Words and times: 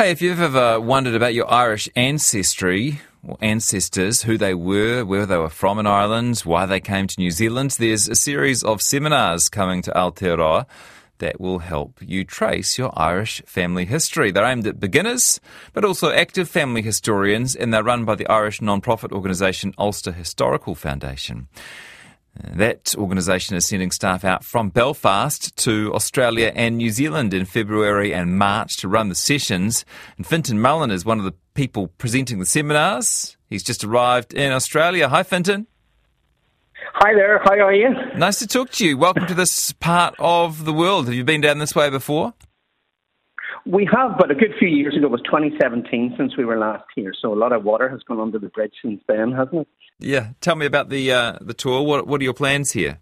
Hey, 0.00 0.12
if 0.12 0.22
you've 0.22 0.40
ever 0.40 0.80
wondered 0.80 1.14
about 1.14 1.34
your 1.34 1.52
Irish 1.52 1.86
ancestry 1.94 3.02
or 3.22 3.36
ancestors, 3.42 4.22
who 4.22 4.38
they 4.38 4.54
were, 4.54 5.04
where 5.04 5.26
they 5.26 5.36
were 5.36 5.50
from 5.50 5.78
in 5.78 5.86
Ireland, 5.86 6.38
why 6.38 6.64
they 6.64 6.80
came 6.80 7.06
to 7.06 7.20
New 7.20 7.30
Zealand, 7.30 7.72
there's 7.72 8.08
a 8.08 8.14
series 8.14 8.62
of 8.62 8.80
seminars 8.80 9.50
coming 9.50 9.82
to 9.82 9.90
Aotearoa 9.90 10.64
that 11.18 11.38
will 11.38 11.58
help 11.58 11.98
you 12.00 12.24
trace 12.24 12.78
your 12.78 12.98
Irish 12.98 13.42
family 13.44 13.84
history. 13.84 14.30
They're 14.30 14.42
aimed 14.46 14.66
at 14.66 14.80
beginners, 14.80 15.38
but 15.74 15.84
also 15.84 16.10
active 16.10 16.48
family 16.48 16.80
historians, 16.80 17.54
and 17.54 17.70
they're 17.70 17.84
run 17.84 18.06
by 18.06 18.14
the 18.14 18.26
Irish 18.26 18.62
non-profit 18.62 19.12
organisation 19.12 19.74
Ulster 19.76 20.12
Historical 20.12 20.74
Foundation. 20.74 21.48
That 22.34 22.94
organisation 22.96 23.56
is 23.56 23.66
sending 23.66 23.90
staff 23.90 24.24
out 24.24 24.44
from 24.44 24.70
Belfast 24.70 25.54
to 25.56 25.92
Australia 25.94 26.52
and 26.54 26.76
New 26.76 26.90
Zealand 26.90 27.34
in 27.34 27.44
February 27.44 28.14
and 28.14 28.38
March 28.38 28.76
to 28.78 28.88
run 28.88 29.08
the 29.08 29.14
sessions. 29.14 29.84
And 30.16 30.26
Fintan 30.26 30.58
Mullan 30.58 30.92
is 30.92 31.04
one 31.04 31.18
of 31.18 31.24
the 31.24 31.34
people 31.54 31.88
presenting 31.98 32.38
the 32.38 32.46
seminars. 32.46 33.36
He's 33.48 33.64
just 33.64 33.84
arrived 33.84 34.32
in 34.32 34.52
Australia. 34.52 35.08
Hi, 35.08 35.22
Fintan. 35.22 35.66
Hi 36.94 37.14
there, 37.14 37.40
how 37.44 37.54
are 37.66 37.74
you? 37.74 37.90
Nice 38.16 38.38
to 38.38 38.46
talk 38.46 38.70
to 38.72 38.86
you. 38.86 38.96
Welcome 38.96 39.26
to 39.26 39.34
this 39.34 39.72
part 39.72 40.14
of 40.18 40.64
the 40.64 40.72
world. 40.72 41.06
Have 41.06 41.14
you 41.14 41.24
been 41.24 41.40
down 41.40 41.58
this 41.58 41.74
way 41.74 41.90
before? 41.90 42.34
We 43.66 43.88
have, 43.92 44.16
but 44.18 44.30
a 44.30 44.34
good 44.34 44.54
few 44.58 44.68
years 44.68 44.96
ago 44.96 45.06
it 45.06 45.10
was 45.10 45.22
2017 45.22 46.14
since 46.16 46.36
we 46.36 46.44
were 46.44 46.58
last 46.58 46.84
here, 46.94 47.12
so 47.20 47.32
a 47.32 47.36
lot 47.36 47.52
of 47.52 47.64
water 47.64 47.88
has 47.88 48.02
gone 48.02 48.20
under 48.20 48.38
the 48.38 48.48
bridge 48.48 48.74
since 48.82 49.02
then, 49.06 49.32
hasn't 49.32 49.62
it? 49.62 49.68
Yeah. 49.98 50.30
Tell 50.40 50.56
me 50.56 50.66
about 50.66 50.88
the 50.88 51.12
uh, 51.12 51.38
the 51.40 51.54
tour. 51.54 51.82
What 51.82 52.06
what 52.06 52.20
are 52.20 52.24
your 52.24 52.34
plans 52.34 52.72
here? 52.72 53.00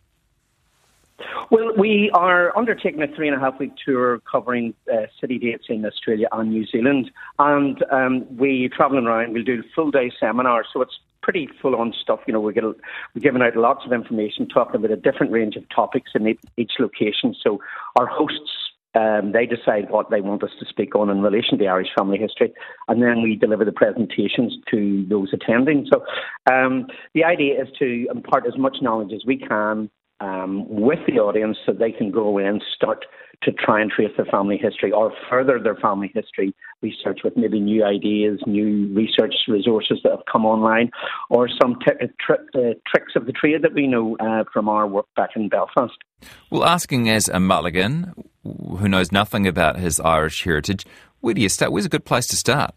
Well, 1.50 1.72
we 1.76 2.10
are 2.14 2.56
undertaking 2.56 3.02
a 3.02 3.08
three 3.08 3.28
and 3.28 3.36
a 3.36 3.40
half 3.40 3.58
week 3.58 3.72
tour 3.84 4.20
covering 4.30 4.74
uh, 4.92 5.06
city 5.20 5.38
dates 5.38 5.64
in 5.68 5.84
Australia 5.84 6.28
and 6.32 6.50
New 6.50 6.66
Zealand, 6.66 7.10
and 7.38 7.82
um, 7.90 8.36
we 8.36 8.68
travelling 8.68 9.06
around. 9.06 9.32
We'll 9.32 9.44
do 9.44 9.62
full 9.74 9.90
day 9.90 10.12
seminars, 10.20 10.66
so 10.72 10.82
it's 10.82 10.98
pretty 11.22 11.48
full 11.60 11.74
on 11.76 11.94
stuff. 12.00 12.20
You 12.26 12.34
know, 12.34 12.40
we 12.40 12.52
get 12.52 12.64
we're 12.64 12.74
giving 13.20 13.42
out 13.42 13.56
lots 13.56 13.84
of 13.86 13.92
information, 13.92 14.46
talking 14.48 14.76
about 14.76 14.90
a 14.90 14.96
different 14.96 15.32
range 15.32 15.56
of 15.56 15.68
topics 15.68 16.10
in 16.14 16.36
each 16.56 16.72
location. 16.78 17.34
So 17.42 17.60
our 17.96 18.06
hosts 18.06 18.67
um, 18.94 19.32
they 19.32 19.46
decide 19.46 19.90
what 19.90 20.10
they 20.10 20.20
want 20.20 20.42
us 20.42 20.50
to 20.58 20.66
speak 20.66 20.94
on 20.94 21.10
in 21.10 21.20
relation 21.20 21.58
to 21.58 21.66
Irish 21.66 21.88
family 21.96 22.18
history, 22.18 22.52
and 22.88 23.02
then 23.02 23.22
we 23.22 23.36
deliver 23.36 23.64
the 23.64 23.72
presentations 23.72 24.56
to 24.70 25.04
those 25.08 25.32
attending. 25.32 25.86
So 25.92 26.04
um, 26.50 26.86
the 27.14 27.24
idea 27.24 27.62
is 27.62 27.68
to 27.78 28.06
impart 28.10 28.46
as 28.46 28.56
much 28.56 28.78
knowledge 28.80 29.12
as 29.12 29.24
we 29.26 29.36
can 29.36 29.90
um, 30.20 30.66
with 30.68 30.98
the 31.06 31.18
audience 31.18 31.56
so 31.64 31.72
they 31.72 31.92
can 31.92 32.10
go 32.10 32.38
and 32.38 32.62
start 32.74 33.04
to 33.42 33.52
try 33.52 33.80
and 33.80 33.90
trace 33.90 34.10
their 34.16 34.26
family 34.26 34.58
history 34.60 34.90
or 34.90 35.12
further 35.30 35.60
their 35.62 35.76
family 35.76 36.10
history 36.12 36.54
research 36.82 37.20
with 37.22 37.36
maybe 37.36 37.60
new 37.60 37.84
ideas, 37.84 38.40
new 38.46 38.92
research 38.94 39.34
resources 39.46 40.00
that 40.02 40.10
have 40.10 40.24
come 40.30 40.44
online, 40.44 40.90
or 41.30 41.48
some 41.48 41.78
t- 41.86 41.92
uh, 42.00 42.32
uh, 42.32 42.74
tricks 42.86 43.12
of 43.14 43.26
the 43.26 43.32
trade 43.32 43.62
that 43.62 43.74
we 43.74 43.86
know 43.86 44.16
uh, 44.18 44.44
from 44.52 44.68
our 44.68 44.86
work 44.86 45.06
back 45.16 45.30
in 45.36 45.48
Belfast. 45.48 45.94
Well, 46.50 46.64
asking 46.64 47.08
as 47.08 47.28
a 47.28 47.38
Mulligan 47.38 48.12
who 48.42 48.88
knows 48.88 49.12
nothing 49.12 49.46
about 49.46 49.78
his 49.78 50.00
Irish 50.00 50.42
heritage, 50.42 50.84
where 51.20 51.34
do 51.34 51.40
you 51.40 51.48
start? 51.48 51.70
Where's 51.70 51.86
a 51.86 51.90
good 51.90 52.04
place 52.04 52.26
to 52.28 52.36
start? 52.36 52.74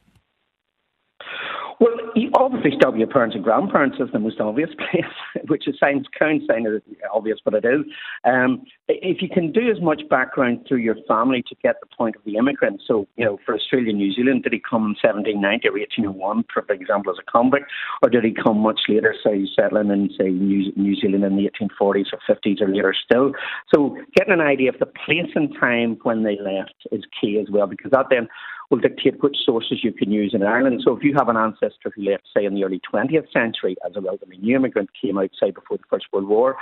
Well, 1.82 1.98
obviously 2.36 2.78
your 2.96 3.08
parents 3.08 3.36
and 3.36 3.44
grandparents 3.44 3.98
is 4.00 4.10
the 4.14 4.20
most 4.20 4.40
obvious 4.40 4.70
place, 4.78 5.04
which 5.48 5.68
is 5.68 5.76
sounds 5.80 6.06
kind 6.18 6.44
of 6.48 6.82
obvious, 7.12 7.40
but 7.44 7.56
it 7.56 7.66
is. 7.66 7.82
Um, 8.24 8.64
if 8.88 9.20
you 9.24 9.28
can 9.28 9.52
do 9.52 9.72
as 9.72 9.82
much 9.82 10.04
background 10.08 10.66
through 10.68 10.78
your 10.78 10.96
family 11.08 11.44
to 11.50 11.56
get 11.64 11.78
the 11.82 11.88
point 11.88 12.16
of 12.16 12.24
the 12.24 12.36
immigrant, 12.36 12.84
so 12.86 13.08
you 13.16 13.26
know, 13.26 13.40
for 13.44 13.56
Australia, 13.56 13.94
New 13.94 14.14
Zealand, 14.14 14.44
did 14.44 14.54
he 14.54 14.60
come 14.60 14.84
in 14.84 14.96
1790 15.02 15.70
or 15.70 15.72
1801, 15.74 16.46
for 16.54 16.64
example, 16.72 17.12
as 17.12 17.18
a 17.20 17.32
convict, 17.32 17.66
or 18.04 18.10
did 18.10 18.24
he 18.24 18.32
come 18.32 18.60
much 18.60 18.82
later, 18.88 19.16
say 19.24 19.48
settling 19.56 19.90
in 19.90 20.12
say 20.16 20.30
New, 20.30 20.72
New 20.76 20.96
Zealand 20.96 21.24
in 21.24 21.36
the 21.36 21.50
1840s 21.50 22.14
or 22.14 22.20
50s 22.30 22.62
or 22.62 22.70
later 22.70 22.94
still? 22.94 23.32
So 23.74 23.98
getting 24.16 24.34
an 24.34 24.42
idea 24.42 24.70
of 24.70 24.78
the 24.78 24.86
place 24.86 25.32
and 25.34 25.50
time 25.60 25.98
when 26.04 26.22
they 26.22 26.38
left 26.40 26.76
is 26.92 27.02
key 27.20 27.40
as 27.40 27.50
well, 27.50 27.66
because 27.66 27.90
that 27.90 28.06
then 28.12 28.28
will 28.72 28.80
dictate 28.80 29.22
which 29.22 29.38
sources 29.46 29.84
you 29.84 29.92
can 29.92 30.12
use 30.12 30.34
in 30.34 30.42
Ireland. 30.42 30.82
So 30.84 30.96
if 30.96 31.04
you 31.04 31.14
have 31.18 31.30
an 31.30 31.38
ancestor 31.38 31.92
who 31.94 32.04
left, 32.04 32.24
say, 32.36 32.46
in 32.46 32.56
the 32.56 32.64
early 32.64 32.80
20th 32.92 33.32
century 33.32 33.76
as 33.86 33.96
a 33.96 34.02
relatively 34.02 34.38
new 34.38 34.56
immigrant, 34.56 34.90
came 35.00 35.18
out, 35.18 35.30
say, 35.40 35.52
before 35.52 35.78
the 35.78 35.84
First 35.90 36.06
World 36.14 36.28
War, 36.28 36.56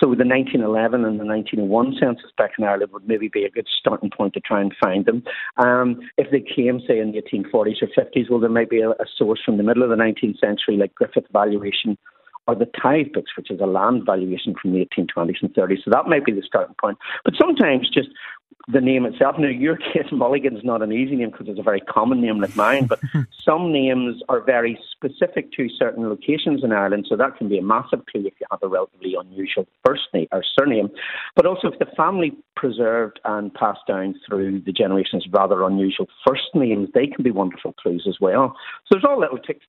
so 0.00 0.06
the 0.06 0.24
1911 0.24 1.04
and 1.04 1.20
the 1.20 1.24
1901 1.24 1.96
census 2.00 2.30
back 2.38 2.52
in 2.58 2.64
Ireland 2.64 2.92
would 2.92 3.06
maybe 3.06 3.28
be 3.28 3.44
a 3.44 3.50
good 3.50 3.68
starting 3.78 4.10
point 4.10 4.32
to 4.34 4.40
try 4.40 4.62
and 4.62 4.74
find 4.82 5.04
them. 5.04 5.22
Um, 5.58 6.00
if 6.16 6.30
they 6.30 6.40
came, 6.40 6.80
say, 6.88 6.98
in 6.98 7.12
the 7.12 7.20
1840s 7.20 7.82
or 7.82 7.88
50s, 7.88 8.30
well, 8.30 8.40
there 8.40 8.48
might 8.48 8.70
be 8.70 8.80
a, 8.80 8.90
a 8.90 9.06
source 9.16 9.40
from 9.44 9.58
the 9.58 9.62
middle 9.62 9.82
of 9.82 9.90
the 9.90 9.96
19th 9.96 10.40
century, 10.40 10.78
like 10.78 10.94
Griffith 10.94 11.26
Valuation 11.32 11.98
or 12.46 12.54
the 12.54 12.66
tithe 12.82 13.12
books, 13.12 13.32
which 13.36 13.50
is 13.50 13.60
a 13.60 13.66
land 13.66 14.02
valuation 14.04 14.54
from 14.60 14.72
the 14.72 14.84
1820s 14.86 15.42
and 15.42 15.54
30s. 15.54 15.84
So 15.84 15.90
that 15.90 16.06
might 16.06 16.24
be 16.24 16.32
the 16.32 16.42
starting 16.44 16.74
point. 16.80 16.98
But 17.24 17.34
sometimes 17.38 17.88
just 17.88 18.08
the 18.72 18.80
name 18.80 19.04
itself. 19.04 19.36
Now, 19.38 19.48
your 19.48 19.76
case, 19.92 20.10
Mulligan's 20.12 20.64
not 20.64 20.82
an 20.82 20.92
easy 20.92 21.16
name 21.16 21.30
because 21.30 21.48
it's 21.48 21.58
a 21.58 21.62
very 21.62 21.80
common 21.80 22.20
name 22.20 22.40
like 22.40 22.56
mine, 22.56 22.86
but 22.86 23.00
some 23.44 23.72
names 23.72 24.22
are 24.28 24.40
very 24.40 24.78
specific 24.92 25.52
to 25.52 25.68
certain 25.68 26.08
locations 26.08 26.64
in 26.64 26.72
Ireland, 26.72 27.06
so 27.08 27.16
that 27.16 27.36
can 27.36 27.48
be 27.48 27.58
a 27.58 27.62
massive 27.62 28.04
clue 28.06 28.26
if 28.26 28.34
you 28.40 28.46
have 28.50 28.62
a 28.62 28.68
relatively 28.68 29.14
unusual 29.18 29.66
first 29.84 30.08
name 30.12 30.28
or 30.32 30.42
surname. 30.58 30.90
But 31.36 31.46
also, 31.46 31.68
if 31.68 31.78
the 31.78 31.86
family 31.96 32.32
preserved 32.56 33.20
and 33.24 33.52
passed 33.54 33.86
down 33.86 34.14
through 34.26 34.60
the 34.60 34.72
generations 34.72 35.26
rather 35.32 35.62
unusual 35.64 36.06
first 36.26 36.54
names, 36.54 36.88
they 36.94 37.06
can 37.06 37.22
be 37.22 37.30
wonderful 37.30 37.72
clues 37.74 38.06
as 38.08 38.18
well. 38.20 38.56
So 38.86 38.96
there's 38.96 39.04
all 39.04 39.18
little 39.18 39.38
ticks 39.38 39.64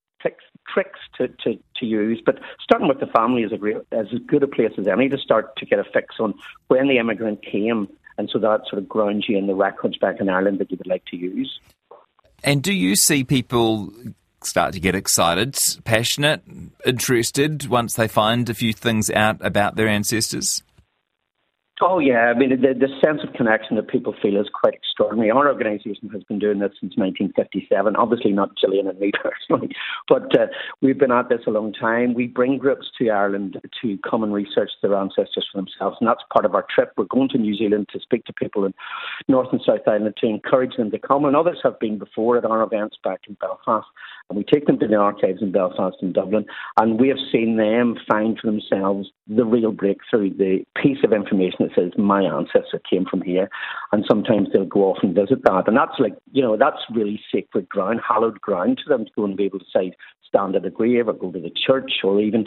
tricks 0.68 1.00
to, 1.18 1.28
to, 1.28 1.57
to 1.78 1.85
use. 1.85 2.22
But 2.25 2.39
starting 2.62 2.88
with 2.88 3.00
the 3.00 3.07
family 3.07 3.44
is 3.44 3.51
a 3.51 3.57
great, 3.57 3.78
as 3.91 4.07
good 4.28 4.44
a 4.44 4.47
place 4.47 4.72
as 4.78 4.88
any 4.88 5.09
to 5.09 5.18
start 5.18 5.56
to 5.57 5.66
get 5.66 5.79
a 5.79 5.83
fix 5.83 6.16
on 6.19 6.33
when 6.68 6.88
the 6.88 6.97
immigrant 6.97 7.44
came 7.44 7.88
and 8.21 8.29
so 8.29 8.37
that 8.37 8.61
sort 8.69 8.79
of 8.79 8.87
grounds 8.87 9.25
you 9.27 9.35
in 9.35 9.47
the 9.47 9.55
records 9.55 9.97
back 9.97 10.21
in 10.21 10.29
Ireland 10.29 10.59
that 10.59 10.69
you 10.69 10.77
would 10.77 10.85
like 10.85 11.03
to 11.05 11.17
use. 11.17 11.59
And 12.43 12.61
do 12.61 12.71
you 12.71 12.95
see 12.95 13.23
people 13.23 13.91
start 14.43 14.73
to 14.73 14.79
get 14.79 14.93
excited, 14.93 15.57
passionate, 15.85 16.43
interested 16.85 17.65
once 17.65 17.95
they 17.95 18.07
find 18.07 18.47
a 18.47 18.53
few 18.53 18.73
things 18.73 19.09
out 19.09 19.43
about 19.43 19.75
their 19.75 19.87
ancestors? 19.87 20.61
Oh 21.84 21.97
yeah, 21.97 22.31
I 22.34 22.38
mean 22.38 22.50
the, 22.52 22.75
the 22.75 22.90
sense 23.03 23.22
of 23.28 23.34
connection 23.34 23.75
that 23.75 23.88
people 23.88 24.14
feel 24.22 24.40
is 24.40 24.47
quite 24.53 24.75
extraordinary. 24.75 25.31
Our 25.31 25.47
organisation 25.47 26.09
has 26.14 26.24
been 26.24 26.38
doing 26.38 26.59
this 26.59 26.74
since 26.80 26.96
1957. 26.96 27.96
Obviously 27.96 28.31
not 28.31 28.56
Gillian 28.56 28.88
and 28.88 29.00
me 29.00 29.12
personally, 29.24 29.74
but 30.08 30.30
uh, 30.40 30.46
we've 30.81 31.00
been 31.00 31.12
at 31.12 31.30
this 31.30 31.42
a 31.47 31.50
long 31.50 31.74
time. 31.74 32.14
We 32.14 32.28
bring 32.28 32.59
groups 32.59 32.86
to 33.00 33.09
Ireland 33.09 33.59
to 33.81 33.97
come 34.08 34.24
and 34.24 34.31
research 34.31 34.69
their 34.84 34.96
ancestors 34.96 35.47
for 35.52 35.58
themselves, 35.58 35.97
and 36.00 36.08
that's 36.08 36.22
part 36.31 36.46
of 36.46 36.54
our 36.54 36.66
trip. 36.74 36.94
We're 36.98 37.06
going 37.06 37.30
to 37.30 37.39
New 37.39 37.56
Zealand 37.56 37.89
to 37.94 38.00
speak 38.00 38.25
to 38.25 38.34
people 38.34 38.63
in 38.63 38.75
North 39.27 39.48
and 39.51 39.62
South 39.66 39.88
Island 39.88 40.13
to 40.18 40.27
encourage 40.27 40.75
them 40.77 40.92
to 40.92 41.00
come, 41.00 41.25
and 41.25 41.36
others 41.36 41.57
have 41.63 41.80
been 41.80 41.98
before 41.98 42.38
at 42.38 42.45
our 42.45 42.62
events 42.62 42.98
back 43.04 43.22
in 43.27 43.36
Belfast. 43.42 43.88
And 44.30 44.38
we 44.38 44.44
take 44.44 44.68
them 44.68 44.77
to 44.80 44.88
the 44.88 44.95
archives 44.95 45.42
in 45.42 45.51
Belfast 45.51 45.98
and 46.01 46.13
Dublin, 46.13 46.45
and 46.80 47.00
we 47.00 47.07
have 47.07 47.18
seen 47.31 47.57
them 47.57 47.98
find 48.07 48.38
for 48.39 48.45
themselves 48.51 49.10
the 49.27 49.45
real 49.45 49.72
breakthrough, 49.72 50.30
the 50.30 50.63
piece 50.81 51.00
of 51.04 51.12
information 51.12 51.70
says 51.75 51.91
my 51.97 52.23
ancestor 52.23 52.81
came 52.89 53.06
from 53.06 53.21
here, 53.21 53.50
and 53.91 54.06
sometimes 54.07 54.50
they'll 54.51 54.65
go 54.65 54.91
off 54.91 55.00
and 55.03 55.15
visit 55.15 55.44
that, 55.44 55.68
and 55.68 55.77
that's 55.77 56.00
like 56.00 56.13
you 56.31 56.41
know 56.41 56.57
that's 56.57 56.79
really 56.94 57.21
sacred 57.33 57.68
ground, 57.69 58.01
hallowed 58.07 58.39
ground 58.41 58.79
to 58.83 58.89
them 58.89 59.06
to 59.06 59.12
go 59.15 59.25
and 59.25 59.38
be 59.38 59.45
able 59.45 59.59
to 59.59 59.65
say 59.73 59.94
stand 60.27 60.56
at 60.56 60.65
a 60.65 60.69
grave 60.69 61.07
or 61.07 61.13
go 61.13 61.31
to 61.31 61.39
the 61.39 61.51
church 61.65 61.91
or 62.03 62.21
even 62.21 62.45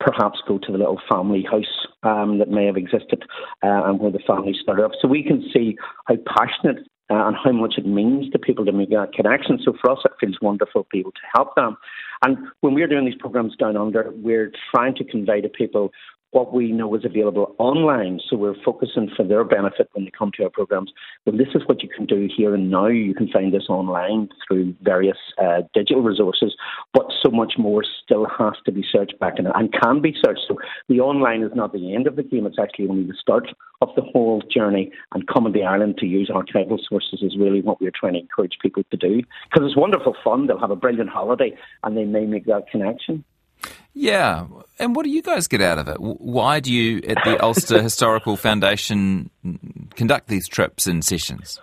perhaps 0.00 0.40
go 0.46 0.58
to 0.58 0.72
the 0.72 0.78
little 0.78 1.00
family 1.10 1.44
house 1.48 1.86
um, 2.02 2.38
that 2.38 2.48
may 2.48 2.66
have 2.66 2.76
existed 2.76 3.22
uh, 3.62 3.82
and 3.84 4.00
where 4.00 4.10
the 4.10 4.18
family 4.26 4.54
started 4.60 4.84
up. 4.84 4.92
So 5.00 5.08
we 5.08 5.22
can 5.22 5.48
see 5.52 5.76
how 6.06 6.16
passionate 6.26 6.78
uh, 7.10 7.26
and 7.26 7.36
how 7.42 7.52
much 7.52 7.74
it 7.76 7.86
means 7.86 8.30
to 8.30 8.38
people 8.38 8.64
to 8.64 8.72
make 8.72 8.90
that 8.90 9.12
connection. 9.12 9.58
So 9.62 9.74
for 9.80 9.90
us, 9.90 9.98
it 10.04 10.12
feels 10.20 10.38
wonderful 10.40 10.84
to 10.84 10.88
be 10.90 11.00
able 11.00 11.12
to 11.12 11.26
help 11.34 11.54
them. 11.56 11.76
And 12.22 12.38
when 12.60 12.74
we're 12.74 12.86
doing 12.86 13.04
these 13.04 13.18
programs 13.18 13.56
down 13.56 13.76
under, 13.76 14.10
we're 14.14 14.52
trying 14.74 14.94
to 14.96 15.04
convey 15.04 15.40
to 15.40 15.48
people 15.48 15.92
what 16.32 16.52
we 16.52 16.72
know 16.72 16.94
is 16.94 17.04
available 17.04 17.54
online. 17.58 18.20
So 18.28 18.36
we're 18.36 18.60
focusing 18.64 19.10
for 19.16 19.22
their 19.24 19.44
benefit 19.44 19.88
when 19.92 20.06
they 20.06 20.10
come 20.10 20.32
to 20.36 20.44
our 20.44 20.50
programs. 20.50 20.90
Well, 21.24 21.36
this 21.36 21.54
is 21.54 21.62
what 21.66 21.82
you 21.82 21.88
can 21.88 22.06
do 22.06 22.28
here 22.34 22.54
and 22.54 22.70
now. 22.70 22.88
You 22.88 23.14
can 23.14 23.28
find 23.28 23.52
this 23.52 23.66
online 23.68 24.30
through 24.46 24.74
various 24.82 25.18
uh, 25.40 25.62
digital 25.74 26.02
resources, 26.02 26.56
but 26.92 27.06
so 27.22 27.30
much 27.30 27.54
more 27.58 27.84
still 28.02 28.26
has 28.38 28.54
to 28.64 28.72
be 28.72 28.82
searched 28.90 29.18
back 29.20 29.34
and, 29.38 29.46
and 29.54 29.72
can 29.72 30.00
be 30.00 30.14
searched. 30.24 30.42
So 30.48 30.56
the 30.88 31.00
online 31.00 31.42
is 31.42 31.52
not 31.54 31.72
the 31.72 31.94
end 31.94 32.06
of 32.06 32.16
the 32.16 32.22
game. 32.22 32.46
It's 32.46 32.58
actually 32.58 32.88
only 32.88 33.04
the 33.04 33.16
start 33.20 33.48
of 33.82 33.90
the 33.94 34.02
whole 34.02 34.42
journey. 34.50 34.90
And 35.12 35.28
coming 35.28 35.52
to 35.52 35.60
Ireland 35.60 35.98
to 35.98 36.06
use 36.06 36.30
archival 36.30 36.78
sources 36.88 37.22
is 37.22 37.36
really 37.38 37.60
what 37.60 37.80
we're 37.80 37.92
trying 37.94 38.14
to 38.14 38.20
encourage 38.20 38.56
people 38.62 38.84
to 38.90 38.96
do 38.96 39.22
because 39.50 39.66
it's 39.68 39.76
wonderful 39.76 40.16
fun. 40.24 40.46
They'll 40.46 40.58
have 40.58 40.70
a 40.70 40.76
brilliant 40.76 41.10
holiday 41.10 41.56
and 41.84 41.96
they 41.96 42.04
may 42.04 42.24
make 42.24 42.46
that 42.46 42.70
connection. 42.70 43.24
Yeah. 43.94 44.46
And 44.78 44.96
what 44.96 45.04
do 45.04 45.10
you 45.10 45.22
guys 45.22 45.46
get 45.46 45.60
out 45.60 45.78
of 45.78 45.88
it? 45.88 45.98
Why 46.00 46.60
do 46.60 46.72
you, 46.72 47.02
at 47.06 47.18
the 47.24 47.42
Ulster 47.42 47.82
Historical 47.82 48.36
Foundation, 48.36 49.30
conduct 49.94 50.28
these 50.28 50.48
trips 50.48 50.86
and 50.86 51.04
sessions? 51.04 51.60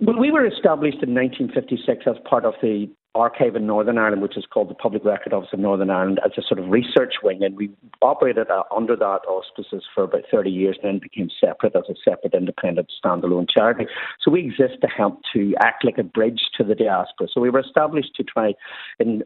Well, 0.00 0.18
we 0.18 0.30
were 0.30 0.46
established 0.46 1.02
in 1.02 1.14
1956 1.14 2.04
as 2.06 2.16
part 2.28 2.44
of 2.44 2.54
the 2.60 2.90
archive 3.16 3.56
in 3.56 3.66
Northern 3.66 3.98
Ireland, 3.98 4.22
which 4.22 4.36
is 4.36 4.44
called 4.52 4.68
the 4.68 4.74
Public 4.74 5.04
Record 5.04 5.32
Office 5.32 5.48
of 5.52 5.58
Northern 5.58 5.90
Ireland, 5.90 6.20
as 6.24 6.32
a 6.36 6.42
sort 6.46 6.60
of 6.60 6.68
research 6.68 7.14
wing. 7.22 7.42
And 7.42 7.56
we 7.56 7.70
operated 8.02 8.50
uh, 8.50 8.64
under 8.74 8.94
that 8.96 9.20
auspices 9.26 9.84
for 9.94 10.04
about 10.04 10.22
30 10.30 10.50
years 10.50 10.76
and 10.82 10.94
then 10.94 11.00
became 11.02 11.30
separate 11.40 11.74
as 11.74 11.84
a 11.88 11.94
separate 12.04 12.34
independent 12.34 12.92
standalone 13.02 13.46
charity. 13.48 13.86
So 14.22 14.30
we 14.30 14.44
exist 14.44 14.82
to 14.82 14.88
help 14.88 15.20
to 15.32 15.54
act 15.60 15.84
like 15.84 15.98
a 15.98 16.04
bridge 16.04 16.42
to 16.58 16.64
the 16.64 16.74
diaspora. 16.74 17.28
So 17.32 17.40
we 17.40 17.50
were 17.50 17.60
established 17.60 18.14
to 18.16 18.22
try 18.22 18.52
and 18.98 19.24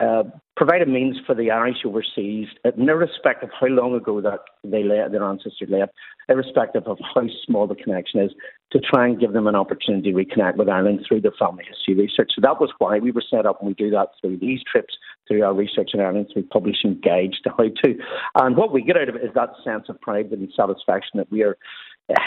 uh, 0.00 0.24
provide 0.56 0.82
a 0.82 0.86
means 0.86 1.16
for 1.26 1.34
the 1.34 1.50
Irish 1.50 1.78
overseas, 1.84 2.48
uh, 2.64 2.70
irrespective 2.76 3.48
of 3.48 3.54
how 3.58 3.68
long 3.68 3.94
ago 3.94 4.20
that 4.20 4.40
they 4.62 4.82
left, 4.84 5.12
their 5.12 5.24
ancestors 5.24 5.68
left, 5.70 5.92
irrespective 6.28 6.86
of 6.86 6.98
how 7.14 7.26
small 7.44 7.66
the 7.66 7.74
connection 7.74 8.20
is, 8.20 8.32
to 8.70 8.78
try 8.78 9.06
and 9.06 9.18
give 9.18 9.32
them 9.32 9.46
an 9.46 9.54
opportunity 9.54 10.12
to 10.12 10.16
reconnect 10.16 10.56
with 10.56 10.68
Ireland 10.68 11.04
through 11.06 11.22
their 11.22 11.32
family 11.38 11.64
history 11.68 11.94
research. 11.94 12.32
So 12.34 12.40
that 12.42 12.60
was 12.60 12.70
why 12.78 12.98
we 12.98 13.12
were 13.12 13.24
set 13.28 13.46
up, 13.46 13.60
and 13.60 13.68
we 13.68 13.74
do 13.74 13.90
that 13.90 14.08
through 14.20 14.38
these 14.38 14.60
trips, 14.70 14.94
through 15.26 15.42
our 15.42 15.54
research 15.54 15.90
in 15.94 16.00
Ireland, 16.00 16.28
through 16.32 16.44
publishing 16.44 17.00
guides 17.02 17.40
to 17.44 17.50
how 17.50 17.68
to. 17.84 17.98
And 18.36 18.56
what 18.56 18.72
we 18.72 18.82
get 18.82 18.96
out 18.96 19.08
of 19.08 19.16
it 19.16 19.24
is 19.24 19.30
that 19.34 19.54
sense 19.64 19.86
of 19.88 20.00
pride 20.00 20.30
and 20.32 20.52
satisfaction 20.54 21.18
that 21.18 21.30
we 21.30 21.42
are 21.42 21.56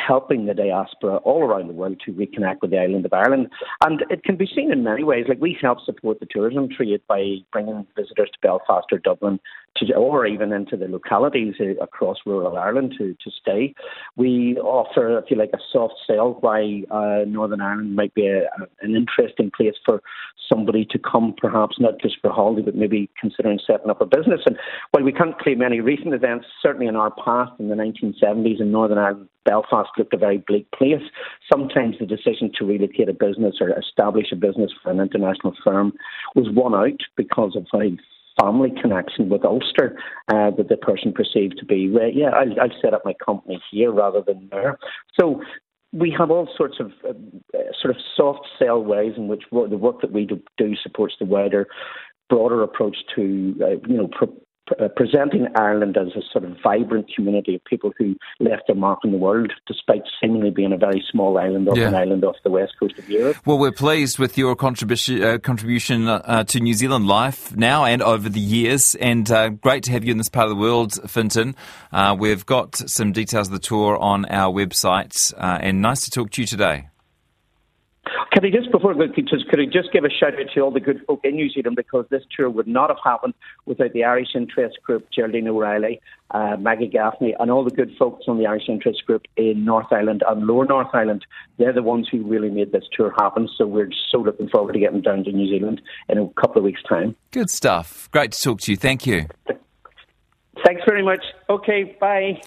helping 0.07 0.45
the 0.45 0.53
diaspora 0.53 1.17
all 1.17 1.43
around 1.43 1.67
the 1.67 1.73
world 1.73 2.01
to 2.05 2.13
reconnect 2.13 2.61
with 2.61 2.71
the 2.71 2.79
island 2.79 3.05
of 3.05 3.13
Ireland. 3.13 3.49
And 3.83 4.03
it 4.09 4.23
can 4.23 4.37
be 4.37 4.47
seen 4.47 4.71
in 4.71 4.83
many 4.83 5.03
ways. 5.03 5.25
Like 5.27 5.41
we 5.41 5.57
help 5.61 5.79
support 5.85 6.19
the 6.19 6.27
tourism 6.29 6.69
trade 6.69 7.01
by 7.07 7.37
bringing 7.51 7.85
visitors 7.95 8.29
to 8.33 8.39
Belfast 8.41 8.87
or 8.91 8.99
Dublin 8.99 9.39
to, 9.77 9.93
or 9.93 10.25
even 10.25 10.53
into 10.53 10.77
the 10.77 10.87
localities 10.87 11.55
uh, 11.59 11.75
across 11.83 12.17
rural 12.25 12.57
Ireland 12.57 12.95
to, 12.97 13.15
to 13.23 13.31
stay. 13.31 13.73
We 14.15 14.57
offer, 14.57 15.17
if 15.19 15.25
you 15.29 15.37
like, 15.37 15.51
a 15.53 15.59
soft 15.71 15.95
sell 16.07 16.37
why 16.39 16.83
uh, 16.89 17.25
Northern 17.27 17.61
Ireland 17.61 17.95
might 17.95 18.13
be 18.13 18.27
a, 18.27 18.43
an 18.81 18.95
interesting 18.95 19.51
place 19.55 19.75
for 19.85 20.01
somebody 20.49 20.85
to 20.85 20.99
come, 20.99 21.33
perhaps 21.37 21.77
not 21.79 21.99
just 21.99 22.17
for 22.21 22.31
holiday, 22.31 22.61
but 22.61 22.75
maybe 22.75 23.09
considering 23.19 23.59
setting 23.65 23.89
up 23.89 24.01
a 24.01 24.05
business. 24.05 24.41
And 24.45 24.57
while 24.91 25.03
we 25.03 25.11
can't 25.11 25.37
claim 25.39 25.61
any 25.61 25.81
recent 25.81 26.13
events, 26.13 26.45
certainly 26.61 26.87
in 26.87 26.95
our 26.95 27.11
past 27.11 27.51
in 27.59 27.67
the 27.67 27.75
1970s 27.75 28.61
in 28.61 28.71
Northern 28.71 28.97
Ireland, 28.97 29.27
Belfast 29.45 29.89
looked 29.97 30.13
a 30.13 30.17
very 30.17 30.39
bleak 30.45 30.67
place. 30.71 31.01
Sometimes 31.51 31.95
the 31.99 32.05
decision 32.05 32.51
to 32.57 32.65
relocate 32.65 33.09
a 33.09 33.13
business 33.13 33.55
or 33.61 33.69
establish 33.77 34.31
a 34.31 34.35
business 34.35 34.71
for 34.81 34.91
an 34.91 34.99
international 34.99 35.53
firm 35.63 35.93
was 36.35 36.47
won 36.51 36.73
out 36.73 36.99
because 37.15 37.55
of 37.55 37.65
a 37.79 37.95
family 38.41 38.71
connection 38.81 39.29
with 39.29 39.45
Ulster 39.45 39.97
uh, 40.27 40.51
that 40.57 40.67
the 40.67 40.77
person 40.77 41.13
perceived 41.13 41.57
to 41.59 41.65
be, 41.65 41.89
well, 41.89 42.09
yeah, 42.13 42.29
I'll, 42.29 42.59
I'll 42.59 42.81
set 42.81 42.93
up 42.93 43.03
my 43.05 43.13
company 43.25 43.61
here 43.71 43.91
rather 43.91 44.21
than 44.21 44.49
there. 44.51 44.77
So 45.17 45.41
we 45.93 46.13
have 46.17 46.31
all 46.31 46.49
sorts 46.57 46.77
of 46.79 46.91
uh, 47.07 47.13
sort 47.81 47.95
of 47.95 48.01
soft 48.15 48.47
sell 48.59 48.83
ways 48.83 49.13
in 49.15 49.27
which 49.27 49.43
the 49.51 49.77
work 49.77 50.01
that 50.01 50.11
we 50.11 50.27
do, 50.57 50.75
supports 50.83 51.15
the 51.19 51.25
wider, 51.25 51.67
broader 52.29 52.63
approach 52.63 52.97
to 53.15 53.55
uh, 53.61 53.87
you 53.87 53.97
know 53.97 54.09
pro- 54.11 54.35
uh, 54.79 54.87
presenting 54.95 55.47
Ireland 55.55 55.97
as 55.97 56.07
a 56.15 56.21
sort 56.31 56.43
of 56.43 56.57
vibrant 56.63 57.07
community 57.13 57.55
of 57.55 57.63
people 57.65 57.93
who 57.97 58.15
left 58.39 58.63
their 58.67 58.75
mark 58.75 58.99
in 59.03 59.11
the 59.11 59.17
world, 59.17 59.53
despite 59.67 60.03
seemingly 60.21 60.49
being 60.49 60.73
a 60.73 60.77
very 60.77 61.03
small 61.11 61.37
island 61.37 61.67
off 61.69 61.77
yeah. 61.77 61.87
an 61.87 61.95
island 61.95 62.23
off 62.23 62.35
the 62.43 62.49
west 62.49 62.73
coast 62.79 62.97
of 62.97 63.09
Europe. 63.09 63.37
Well, 63.45 63.57
we're 63.59 63.71
pleased 63.71 64.19
with 64.19 64.37
your 64.37 64.55
contribution 64.55 65.23
uh, 65.23 65.37
contribution 65.37 66.07
uh, 66.07 66.43
to 66.45 66.59
New 66.59 66.73
Zealand 66.73 67.07
life 67.07 67.55
now 67.55 67.85
and 67.85 68.01
over 68.01 68.29
the 68.29 68.39
years, 68.39 68.95
and 68.95 69.29
uh, 69.31 69.49
great 69.49 69.83
to 69.83 69.91
have 69.91 70.03
you 70.03 70.11
in 70.11 70.17
this 70.17 70.29
part 70.29 70.45
of 70.45 70.49
the 70.49 70.61
world, 70.61 70.93
Fintan. 71.09 71.55
Uh, 71.91 72.15
we've 72.17 72.45
got 72.45 72.75
some 72.75 73.11
details 73.11 73.47
of 73.47 73.53
the 73.53 73.59
tour 73.59 73.97
on 73.97 74.25
our 74.25 74.53
website, 74.53 75.33
uh, 75.37 75.59
and 75.61 75.81
nice 75.81 76.01
to 76.05 76.11
talk 76.11 76.31
to 76.31 76.41
you 76.41 76.47
today. 76.47 76.87
Can 78.35 78.43
I 78.43 78.49
just 78.49 78.69
before 78.69 78.93
we 78.93 79.07
just 79.07 79.47
could 79.47 79.61
I 79.61 79.65
just 79.65 79.93
give 79.93 80.03
a 80.03 80.09
shout 80.09 80.33
out 80.33 80.51
to 80.53 80.59
all 80.59 80.69
the 80.69 80.81
good 80.81 80.99
folk 81.07 81.21
in 81.23 81.35
New 81.35 81.49
Zealand 81.49 81.77
because 81.77 82.05
this 82.09 82.23
tour 82.35 82.49
would 82.49 82.67
not 82.67 82.89
have 82.89 82.97
happened 83.01 83.33
without 83.65 83.93
the 83.93 84.03
Irish 84.03 84.35
Interest 84.35 84.75
Group, 84.83 85.07
Geraldine 85.09 85.47
O'Reilly, 85.47 86.01
uh, 86.31 86.57
Maggie 86.59 86.89
Gaffney, 86.89 87.33
and 87.39 87.49
all 87.49 87.63
the 87.63 87.71
good 87.71 87.95
folks 87.97 88.25
on 88.27 88.37
the 88.37 88.45
Irish 88.45 88.67
Interest 88.67 89.05
Group 89.05 89.21
in 89.37 89.63
North 89.63 89.87
Island 89.89 90.21
and 90.27 90.45
Lower 90.45 90.65
North 90.65 90.93
Island. 90.93 91.25
They're 91.57 91.71
the 91.71 91.81
ones 91.81 92.09
who 92.11 92.23
really 92.23 92.49
made 92.49 92.73
this 92.73 92.83
tour 92.91 93.13
happen. 93.17 93.47
So 93.57 93.65
we're 93.65 93.87
so 94.11 94.17
looking 94.17 94.49
forward 94.49 94.73
to 94.73 94.79
getting 94.79 94.99
down 94.99 95.23
to 95.23 95.31
New 95.31 95.47
Zealand 95.47 95.81
in 96.09 96.17
a 96.17 96.27
couple 96.31 96.57
of 96.57 96.65
weeks' 96.65 96.83
time. 96.83 97.15
Good 97.31 97.49
stuff. 97.49 98.09
Great 98.11 98.33
to 98.33 98.41
talk 98.41 98.59
to 98.61 98.71
you. 98.73 98.75
Thank 98.75 99.07
you. 99.07 99.27
Thanks 100.65 100.81
very 100.85 101.05
much. 101.05 101.23
Okay, 101.49 101.95
bye. 102.01 102.41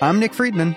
I'm 0.00 0.20
Nick 0.20 0.32
Friedman. 0.32 0.76